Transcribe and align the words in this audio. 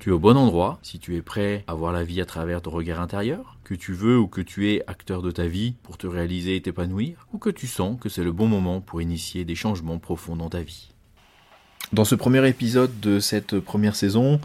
Tu 0.00 0.08
es 0.08 0.12
au 0.12 0.18
bon 0.18 0.38
endroit 0.38 0.78
si 0.80 0.98
tu 0.98 1.14
es 1.16 1.20
prêt 1.20 1.62
à 1.66 1.74
voir 1.74 1.92
la 1.92 2.04
vie 2.04 2.22
à 2.22 2.24
travers 2.24 2.62
ton 2.62 2.70
regard 2.70 3.02
intérieur, 3.02 3.58
que 3.64 3.74
tu 3.74 3.92
veux 3.92 4.18
ou 4.18 4.28
que 4.28 4.40
tu 4.40 4.70
es 4.70 4.82
acteur 4.86 5.20
de 5.20 5.30
ta 5.30 5.46
vie 5.46 5.74
pour 5.82 5.98
te 5.98 6.06
réaliser 6.06 6.56
et 6.56 6.62
t'épanouir, 6.62 7.26
ou 7.34 7.38
que 7.38 7.50
tu 7.50 7.66
sens 7.66 8.00
que 8.00 8.08
c'est 8.08 8.24
le 8.24 8.32
bon 8.32 8.46
moment 8.46 8.80
pour 8.80 9.02
initier 9.02 9.44
des 9.44 9.54
changements 9.54 9.98
profonds 9.98 10.36
dans 10.36 10.48
ta 10.48 10.62
vie. 10.62 10.88
Dans 11.92 12.06
ce 12.06 12.14
premier 12.14 12.48
épisode 12.48 12.98
de 13.00 13.20
cette 13.20 13.60
première 13.60 13.94
saison, 13.94 14.40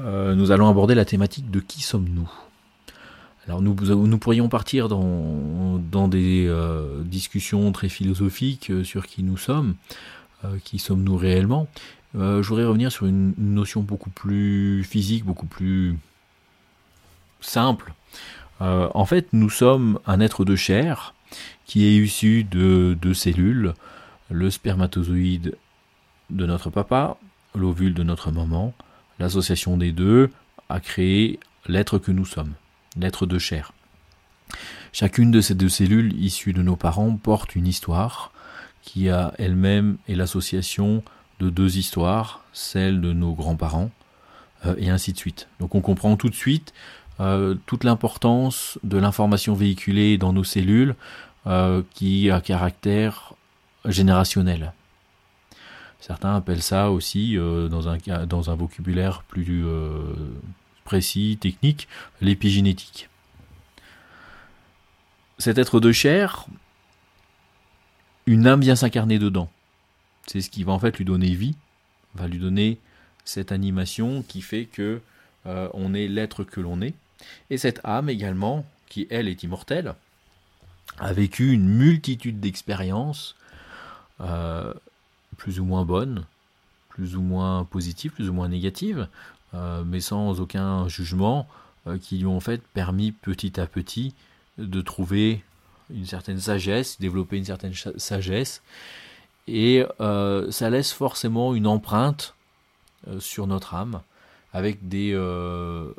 euh, 0.00 0.34
nous 0.34 0.50
allons 0.50 0.68
aborder 0.68 0.96
la 0.96 1.04
thématique 1.04 1.48
de 1.50 1.60
qui 1.60 1.80
sommes-nous 1.80 2.30
alors 3.46 3.62
nous, 3.62 3.74
nous, 3.74 4.18
pourrions 4.18 4.50
partir 4.50 4.88
dans, 4.88 5.80
dans 5.90 6.06
des 6.06 6.44
euh, 6.46 7.02
discussions 7.02 7.72
très 7.72 7.88
philosophiques 7.88 8.70
sur 8.84 9.06
qui 9.06 9.22
nous 9.22 9.38
sommes, 9.38 9.74
euh, 10.44 10.58
qui 10.62 10.78
sommes-nous 10.78 11.16
réellement, 11.16 11.66
euh, 12.16 12.42
je 12.42 12.48
voudrais 12.48 12.64
revenir 12.64 12.90
sur 12.90 13.06
une, 13.06 13.34
notion 13.36 13.82
beaucoup 13.82 14.10
plus 14.10 14.82
physique, 14.84 15.24
beaucoup 15.24 15.46
plus 15.46 15.96
simple. 17.40 17.92
Euh, 18.60 18.88
en 18.94 19.04
fait, 19.04 19.28
nous 19.32 19.50
sommes 19.50 19.98
un 20.06 20.20
être 20.20 20.44
de 20.44 20.56
chair 20.56 21.14
qui 21.66 21.84
est 21.84 21.96
issu 21.96 22.44
de 22.44 22.96
deux 23.00 23.14
cellules, 23.14 23.74
le 24.30 24.50
spermatozoïde 24.50 25.56
de 26.30 26.46
notre 26.46 26.70
papa, 26.70 27.16
l'ovule 27.54 27.94
de 27.94 28.02
notre 28.02 28.30
maman. 28.30 28.74
L'association 29.18 29.76
des 29.76 29.92
deux 29.92 30.30
a 30.68 30.80
créé 30.80 31.38
l'être 31.66 31.98
que 31.98 32.10
nous 32.10 32.24
sommes, 32.24 32.54
l'être 32.96 33.26
de 33.26 33.38
chair. 33.38 33.72
Chacune 34.92 35.30
de 35.30 35.40
ces 35.40 35.54
deux 35.54 35.68
cellules 35.68 36.14
issues 36.18 36.54
de 36.54 36.62
nos 36.62 36.76
parents 36.76 37.14
porte 37.16 37.54
une 37.54 37.66
histoire 37.66 38.32
qui 38.82 39.10
a 39.10 39.34
elle-même 39.38 39.98
et 40.08 40.14
l'association 40.14 41.02
de 41.40 41.50
deux 41.50 41.78
histoires, 41.78 42.42
celle 42.52 43.00
de 43.00 43.12
nos 43.12 43.32
grands-parents, 43.32 43.90
euh, 44.66 44.74
et 44.78 44.90
ainsi 44.90 45.12
de 45.12 45.18
suite. 45.18 45.48
Donc 45.60 45.74
on 45.74 45.80
comprend 45.80 46.16
tout 46.16 46.28
de 46.28 46.34
suite 46.34 46.74
euh, 47.20 47.54
toute 47.66 47.84
l'importance 47.84 48.78
de 48.82 48.98
l'information 48.98 49.54
véhiculée 49.54 50.18
dans 50.18 50.32
nos 50.32 50.44
cellules 50.44 50.96
euh, 51.46 51.82
qui 51.94 52.30
a 52.30 52.40
caractère 52.40 53.34
générationnel. 53.84 54.72
Certains 56.00 56.34
appellent 56.34 56.62
ça 56.62 56.90
aussi, 56.90 57.36
dans, 57.36 57.88
un, 57.88 57.98
dans 58.26 58.50
un 58.50 58.54
vocabulaire 58.54 59.24
plus 59.24 59.64
précis, 60.84 61.38
technique, 61.40 61.88
l'épigénétique. 62.20 63.10
Cet 65.38 65.58
être 65.58 65.80
de 65.80 65.90
chair, 65.90 66.46
une 68.26 68.46
âme 68.46 68.60
vient 68.60 68.76
s'incarner 68.76 69.18
dedans. 69.18 69.50
C'est 70.28 70.42
ce 70.42 70.50
qui 70.50 70.62
va 70.62 70.72
en 70.72 70.78
fait 70.78 70.98
lui 70.98 71.06
donner 71.06 71.34
vie, 71.34 71.56
va 72.14 72.28
lui 72.28 72.38
donner 72.38 72.78
cette 73.24 73.50
animation 73.50 74.22
qui 74.22 74.42
fait 74.42 74.66
que 74.66 75.00
euh, 75.46 75.68
on 75.72 75.94
est 75.94 76.06
l'être 76.06 76.44
que 76.44 76.60
l'on 76.60 76.82
est. 76.82 76.94
Et 77.48 77.56
cette 77.56 77.80
âme 77.82 78.10
également, 78.10 78.66
qui 78.88 79.06
elle 79.10 79.26
est 79.26 79.42
immortelle, 79.42 79.94
a 80.98 81.12
vécu 81.14 81.52
une 81.52 81.68
multitude 81.68 82.40
d'expériences, 82.40 83.36
euh, 84.20 84.74
plus 85.38 85.60
ou 85.60 85.64
moins 85.64 85.86
bonnes, 85.86 86.24
plus 86.90 87.16
ou 87.16 87.22
moins 87.22 87.64
positives, 87.64 88.10
plus 88.10 88.28
ou 88.28 88.34
moins 88.34 88.48
négatives, 88.48 89.08
euh, 89.54 89.82
mais 89.84 90.00
sans 90.00 90.40
aucun 90.40 90.88
jugement, 90.88 91.48
qui 92.02 92.18
lui 92.18 92.26
ont 92.26 92.36
en 92.36 92.40
fait 92.40 92.60
permis 92.74 93.12
petit 93.12 93.58
à 93.58 93.66
petit 93.66 94.12
de 94.58 94.82
trouver 94.82 95.42
une 95.88 96.04
certaine 96.04 96.38
sagesse, 96.38 97.00
développer 97.00 97.38
une 97.38 97.46
certaine 97.46 97.72
sagesse, 97.96 98.60
et 99.48 99.84
euh, 100.00 100.50
ça 100.50 100.70
laisse 100.70 100.92
forcément 100.92 101.54
une 101.54 101.66
empreinte 101.66 102.34
euh, 103.08 103.18
sur 103.18 103.46
notre 103.46 103.74
âme 103.74 104.02
avec 104.52 104.88
des, 104.88 105.12
euh, 105.14 105.92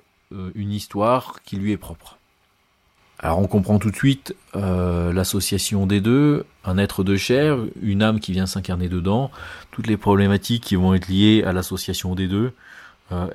une 0.53 0.71
histoire 0.71 1.41
qui 1.43 1.57
lui 1.57 1.71
est 1.71 1.77
propre. 1.77 2.17
Alors 3.17 3.39
on 3.39 3.47
comprend 3.47 3.79
tout 3.79 3.91
de 3.91 3.95
suite 3.95 4.33
l'association 4.53 5.85
des 5.85 5.99
deux, 5.99 6.45
un 6.63 6.77
être 6.77 7.03
de 7.03 7.17
chair, 7.17 7.57
une 7.81 8.01
âme 8.01 8.21
qui 8.21 8.31
vient 8.31 8.45
s'incarner 8.45 8.87
dedans, 8.87 9.29
toutes 9.71 9.87
les 9.87 9.97
problématiques 9.97 10.63
qui 10.63 10.77
vont 10.77 10.93
être 10.93 11.09
liées 11.09 11.43
à 11.43 11.51
l'association 11.51 12.15
des 12.15 12.29
deux. 12.29 12.53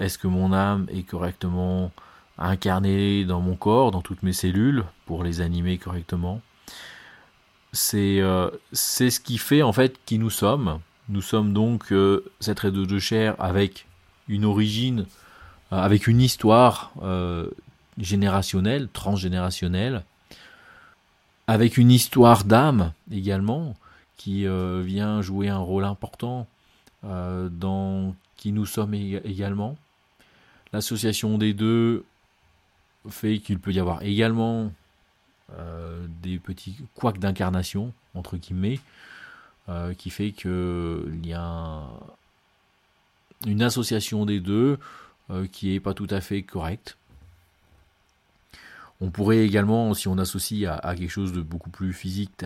Est-ce 0.01 0.17
que 0.17 0.27
mon 0.27 0.55
âme 0.55 0.87
est 0.91 1.03
correctement 1.03 1.93
incarnée 2.39 3.27
dans 3.27 3.43
mon 3.43 3.57
corps, 3.57 3.91
dans 3.91 4.01
toutes 4.01 4.23
mes 4.23 4.33
cellules, 4.33 4.85
pour 5.05 5.23
les 5.23 5.43
animer 5.43 5.77
correctement? 5.77 6.41
C'est 7.75 8.21
euh, 8.21 8.51
c'est 8.73 9.11
ce 9.11 9.21
qui 9.21 9.37
fait 9.37 9.63
en 9.63 9.73
fait 9.73 9.99
qui 10.07 10.19
nous 10.19 10.31
sommes. 10.31 10.81
Nous 11.09 11.21
sommes 11.21 11.53
donc 11.53 11.93
euh, 11.93 12.25
cette 12.41 12.61
raie 12.61 12.71
de 12.71 12.99
chair 12.99 13.35
avec 13.39 13.87
une 14.29 14.45
origine, 14.45 15.07
euh, 15.73 15.77
avec 15.77 16.07
une 16.07 16.21
histoire 16.21 16.93
générationnelle, 17.99 18.89
transgénérationnelle, 18.93 20.05
avec 21.47 21.77
une 21.77 21.91
histoire 21.91 22.45
d'âme 22.45 22.93
également 23.13 23.75
qui 24.17 24.47
vient 24.47 25.21
jouer 25.21 25.49
un 25.49 25.59
rôle 25.59 25.85
important 25.85 26.47
dans 27.03 28.15
qui 28.37 28.53
nous 28.53 28.67
sommes 28.67 28.95
également. 28.95 29.77
L'association 30.73 31.37
des 31.37 31.53
deux 31.53 32.05
fait 33.11 33.39
qu'il 33.39 33.59
peut 33.59 33.73
y 33.73 33.79
avoir 33.79 34.03
également 34.03 34.73
euh, 35.53 36.07
des 36.23 36.39
petits 36.39 36.79
couacs 36.95 37.19
d'incarnation, 37.19 37.93
entre 38.15 38.39
guillemets, 38.39 38.81
euh, 39.69 39.93
qui 39.93 40.09
fait 40.09 40.33
qu'il 40.33 41.21
y 41.27 41.35
a 41.35 41.83
une 43.47 43.63
association 43.63 44.25
des 44.25 44.41
deux 44.41 44.79
euh, 45.31 45.47
qui 45.47 45.75
est 45.75 45.81
pas 45.81 45.93
tout 45.93 46.07
à 46.09 46.23
fait 46.23 46.43
correcte. 46.43 46.97
On 49.03 49.11
pourrait 49.11 49.45
également, 49.45 49.93
si 49.93 50.09
on 50.09 50.17
associe 50.17 50.67
à, 50.67 50.95
quelque 50.95 51.11
chose 51.11 51.33
de 51.33 51.43
beaucoup 51.43 51.69
plus 51.69 51.93
physique, 51.93 52.43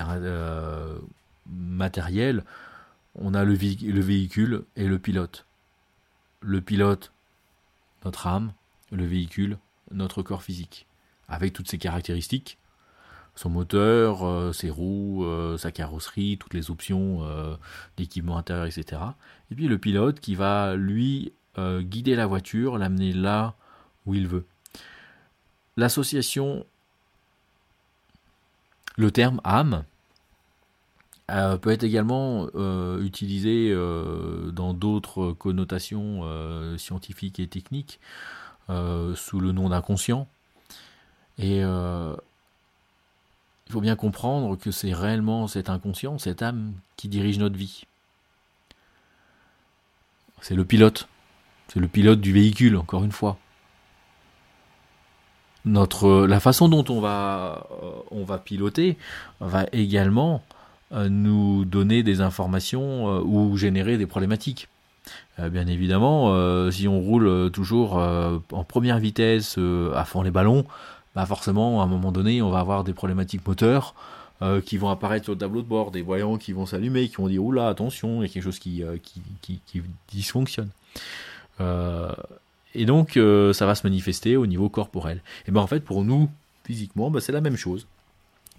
matériel, 1.46 2.42
on 3.14 3.32
a 3.34 3.44
le, 3.44 3.52
le, 3.54 4.00
véhicule 4.00 4.64
et 4.74 4.88
le 4.88 4.98
pilote. 4.98 5.44
Le 6.40 6.60
pilote, 6.60 7.12
notre 8.04 8.26
âme, 8.26 8.52
le 8.90 9.06
véhicule, 9.06 9.58
notre 9.92 10.22
corps 10.22 10.42
physique. 10.42 10.86
Avec 11.28 11.52
toutes 11.52 11.68
ces 11.68 11.78
caractéristiques, 11.78 12.58
son 13.38 13.50
moteur, 13.50 14.26
euh, 14.26 14.52
ses 14.52 14.68
roues, 14.68 15.24
euh, 15.24 15.56
sa 15.56 15.70
carrosserie, 15.70 16.38
toutes 16.38 16.54
les 16.54 16.72
options 16.72 17.20
euh, 17.22 17.54
d'équipement 17.96 18.36
intérieur, 18.36 18.66
etc. 18.66 19.00
Et 19.52 19.54
puis 19.54 19.68
le 19.68 19.78
pilote 19.78 20.18
qui 20.18 20.34
va, 20.34 20.74
lui, 20.74 21.32
guider 21.80 22.14
la 22.14 22.26
voiture, 22.26 22.78
l'amener 22.78 23.12
là 23.12 23.56
où 24.06 24.14
il 24.14 24.28
veut. 24.28 24.46
L'association, 25.76 26.64
le 28.96 29.10
terme 29.10 29.40
âme, 29.42 29.82
peut 31.26 31.70
être 31.70 31.82
également 31.82 32.46
utilisé 33.00 33.74
dans 34.52 34.72
d'autres 34.72 35.32
connotations 35.32 36.22
scientifiques 36.78 37.40
et 37.40 37.48
techniques 37.48 37.98
sous 38.68 39.40
le 39.40 39.50
nom 39.50 39.70
d'inconscient. 39.70 40.28
Et 41.38 41.64
il 43.68 43.72
faut 43.72 43.80
bien 43.80 43.96
comprendre 43.96 44.56
que 44.56 44.70
c'est 44.70 44.94
réellement 44.94 45.46
cet 45.46 45.68
inconscient, 45.68 46.18
cette 46.18 46.42
âme 46.42 46.72
qui 46.96 47.08
dirige 47.08 47.38
notre 47.38 47.56
vie. 47.56 47.84
C'est 50.40 50.54
le 50.54 50.64
pilote. 50.64 51.08
C'est 51.68 51.80
le 51.80 51.88
pilote 51.88 52.20
du 52.20 52.32
véhicule, 52.32 52.76
encore 52.76 53.04
une 53.04 53.12
fois. 53.12 53.36
Notre, 55.66 56.26
la 56.26 56.40
façon 56.40 56.68
dont 56.68 56.84
on 56.88 57.00
va, 57.00 57.66
euh, 57.82 57.90
on 58.10 58.24
va 58.24 58.38
piloter 58.38 58.96
va 59.40 59.66
également 59.72 60.42
euh, 60.92 61.10
nous 61.10 61.66
donner 61.66 62.02
des 62.02 62.22
informations 62.22 63.08
euh, 63.08 63.20
ou 63.20 63.58
générer 63.58 63.98
des 63.98 64.06
problématiques. 64.06 64.68
bien 65.38 65.66
évidemment, 65.66 66.70
si 66.70 66.88
on 66.88 67.00
roule 67.00 67.50
toujours 67.50 67.96
en 67.96 68.64
première 68.64 68.98
vitesse 68.98 69.58
à 69.94 70.04
fond 70.04 70.22
les 70.22 70.30
ballons, 70.30 70.66
bah, 71.14 71.26
forcément, 71.26 71.80
à 71.80 71.84
un 71.84 71.88
moment 71.88 72.12
donné, 72.12 72.42
on 72.42 72.50
va 72.50 72.60
avoir 72.60 72.84
des 72.84 72.92
problématiques 72.92 73.46
moteurs 73.46 73.94
euh, 74.40 74.60
qui 74.60 74.76
vont 74.76 74.88
apparaître 74.88 75.24
sur 75.24 75.32
le 75.32 75.38
tableau 75.38 75.62
de 75.62 75.66
bord, 75.66 75.90
des 75.90 76.02
voyants 76.02 76.36
qui 76.38 76.52
vont 76.52 76.64
s'allumer, 76.64 77.08
qui 77.08 77.16
vont 77.16 77.26
dire 77.26 77.42
oula, 77.42 77.68
attention, 77.68 78.22
il 78.22 78.28
y 78.28 78.30
a 78.30 78.32
quelque 78.32 78.44
chose 78.44 78.60
qui, 78.60 78.84
euh, 78.84 78.96
qui, 79.42 79.82
dysfonctionne. 80.12 80.70
Euh, 81.60 82.12
et 82.74 82.84
donc, 82.84 83.14
ça 83.14 83.66
va 83.66 83.74
se 83.74 83.84
manifester 83.84 84.36
au 84.36 84.46
niveau 84.46 84.68
corporel. 84.68 85.22
Et 85.48 85.50
ben 85.50 85.60
en 85.60 85.66
fait, 85.66 85.80
pour 85.80 86.04
nous, 86.04 86.30
physiquement, 86.62 87.10
ben, 87.10 87.18
c'est 87.18 87.32
la 87.32 87.40
même 87.40 87.56
chose. 87.56 87.88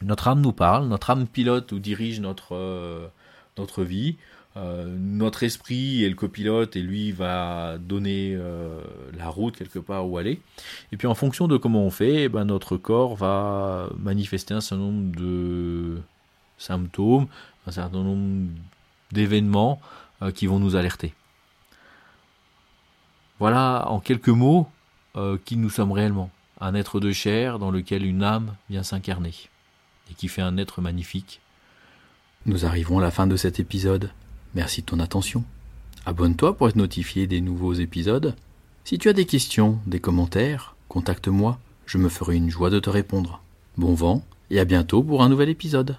Notre 0.02 0.28
âme 0.28 0.42
nous 0.42 0.52
parle, 0.52 0.88
notre 0.88 1.12
âme 1.12 1.28
pilote 1.28 1.72
ou 1.72 1.80
dirige 1.80 2.20
notre, 2.20 3.10
notre 3.58 3.84
vie. 3.84 4.18
Euh, 4.60 4.96
notre 5.00 5.44
esprit 5.44 6.04
est 6.04 6.10
le 6.10 6.16
copilote 6.16 6.76
et 6.76 6.82
lui 6.82 7.12
va 7.12 7.78
donner 7.78 8.34
euh, 8.36 8.82
la 9.18 9.30
route 9.30 9.56
quelque 9.56 9.80
part 9.80 10.10
où 10.10 10.18
aller. 10.18 10.42
Et 10.92 10.98
puis 10.98 11.08
en 11.08 11.16
fonction 11.16 11.48
de 11.48 11.56
comment 11.56 11.84
on 11.84 11.92
fait, 11.92 12.24
eh 12.24 12.30
ben, 12.30 12.46
notre 12.46 12.76
corps 12.76 13.16
va 13.16 13.90
manifester 13.98 14.54
un 14.54 14.62
certain 14.62 14.84
nombre 14.84 15.16
de 15.16 16.02
symptômes, 16.58 17.28
un 17.68 17.72
certain 17.72 18.04
nombre 18.04 18.50
d'événements 19.12 19.80
euh, 20.22 20.32
qui 20.32 20.46
vont 20.46 20.60
nous 20.60 20.76
alerter. 20.76 21.14
Voilà 23.40 23.86
en 23.88 24.00
quelques 24.00 24.30
mots 24.30 24.70
qui 25.44 25.58
nous 25.58 25.70
sommes 25.70 25.92
réellement. 25.92 26.30
Un 26.62 26.76
être 26.76 27.02
de 27.02 27.12
chair 27.12 27.60
dans 27.60 27.72
lequel 27.72 28.06
une 28.06 28.24
âme 28.24 28.56
vient 28.70 28.84
s'incarner 28.84 29.34
et 30.10 30.14
qui 30.14 30.30
fait 30.30 30.42
un 30.42 30.56
être 30.58 30.82
magnifique. 30.82 31.42
Nous 32.46 32.66
arrivons 32.66 33.00
à 33.00 33.02
la 33.02 33.12
fin 33.12 33.28
de 33.28 33.36
cet 33.36 33.60
épisode. 33.60 34.12
Merci 34.56 34.82
de 34.82 34.88
ton 34.88 35.00
attention. 35.00 35.44
Abonne-toi 36.06 36.58
pour 36.58 36.68
être 36.70 36.76
notifié 36.76 37.28
des 37.28 37.42
nouveaux 37.42 37.74
épisodes. 37.74 38.36
Si 38.84 38.98
tu 38.98 39.10
as 39.10 39.14
des 39.14 39.26
questions, 39.26 39.80
des 39.86 40.00
commentaires, 40.00 40.76
contacte-moi, 40.88 41.60
je 41.86 41.98
me 41.98 42.10
ferai 42.10 42.36
une 42.36 42.50
joie 42.50 42.70
de 42.70 42.80
te 42.80 42.90
répondre. 42.90 43.42
Bon 43.78 43.94
vent 43.94 44.24
et 44.50 44.60
à 44.60 44.66
bientôt 44.66 45.04
pour 45.04 45.22
un 45.22 45.30
nouvel 45.30 45.50
épisode. 45.50 45.96